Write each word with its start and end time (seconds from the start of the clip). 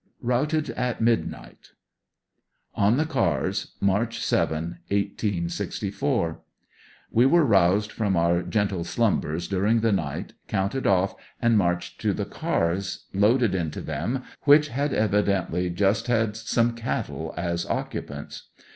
Routed 0.23 0.71
at 0.71 0.99
Midnight. 0.99 1.73
On 2.73 2.97
the 2.97 3.05
Cars, 3.05 3.73
March 3.79 4.17
7, 4.19 4.79
1864.— 4.87 6.39
We 7.11 7.27
were 7.27 7.45
roused 7.45 7.91
from 7.91 8.17
our 8.17 8.41
gen 8.41 8.69
tle 8.69 8.83
slumbers 8.83 9.47
during 9.47 9.81
the 9.81 9.91
night, 9.91 10.33
counted 10.47 10.87
off 10.87 11.13
and 11.39 11.55
marched 11.55 12.01
to 12.01 12.13
the 12.13 12.25
cars, 12.25 13.05
loaded 13.13 13.53
into 13.53 13.81
them, 13.81 14.23
which 14.45 14.69
had 14.69 14.91
evidently 14.91 15.69
just 15.69 16.07
had 16.07 16.35
some 16.35 16.73
cattle 16.73 17.31
as 17.37 17.67
occupants. 17.67 18.49